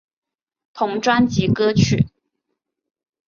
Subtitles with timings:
[0.73, 2.07] 同专辑歌曲。